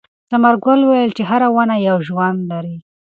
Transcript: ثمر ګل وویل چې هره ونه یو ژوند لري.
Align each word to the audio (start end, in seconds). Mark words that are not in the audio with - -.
ثمر 0.31 0.53
ګل 0.65 0.81
وویل 0.83 1.11
چې 1.17 1.23
هره 1.29 1.47
ونه 1.55 1.75
یو 1.87 1.97
ژوند 2.07 2.39
لري. 2.51 2.77